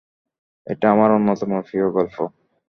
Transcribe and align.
এটা 0.67 0.85
আমার 0.91 1.09
অন্যতম 1.11 1.51
প্রিয় 1.61 1.87
গল্প। 1.91 2.15